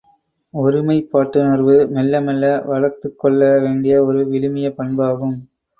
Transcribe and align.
ஒருமைப்பாட்டுணர்வு 0.53 1.75
மெல்ல 1.89 2.21
மெல்ல 2.21 2.43
வளர்த்துக் 2.63 3.19
கொள்ள 3.19 3.59
வேண்டிய 3.59 4.03
ஒரு 4.03 4.23
விழுமிய 4.25 4.69
பண்பாகும். 4.77 5.37